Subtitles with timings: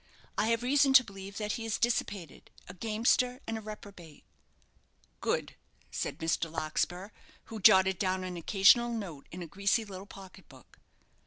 [0.35, 4.23] I have reason to believe that he is dissipated, a gamester, and a reprobate."
[5.19, 5.53] "Good,"
[5.91, 6.49] said Mr.
[6.51, 7.09] Larkspur,
[7.43, 10.79] who jotted down an occasional note in a greasy little pocket book.